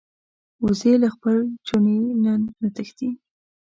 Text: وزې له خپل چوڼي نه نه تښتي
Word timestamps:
وزې 0.65 0.93
له 1.03 1.09
خپل 1.15 1.37
چوڼي 1.67 1.97
نه 2.23 2.33
نه 2.61 2.69
تښتي 2.75 3.09